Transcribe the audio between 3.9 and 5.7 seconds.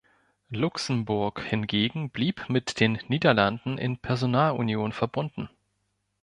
Personalunion verbunden.